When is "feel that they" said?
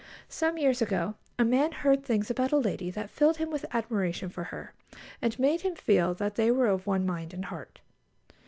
5.75-6.49